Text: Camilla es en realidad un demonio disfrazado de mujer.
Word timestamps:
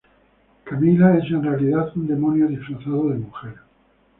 Camilla 0.65 1.15
es 1.19 1.25
en 1.29 1.43
realidad 1.43 1.95
un 1.95 2.07
demonio 2.07 2.47
disfrazado 2.47 3.09
de 3.09 3.19
mujer. 3.19 3.57